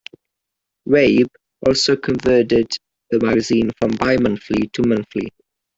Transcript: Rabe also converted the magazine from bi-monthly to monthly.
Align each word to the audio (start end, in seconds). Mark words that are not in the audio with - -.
Rabe 0.89 1.27
also 1.67 1.95
converted 1.95 2.65
the 3.11 3.19
magazine 3.19 3.69
from 3.79 3.95
bi-monthly 3.97 4.67
to 4.73 4.81
monthly. 4.81 5.29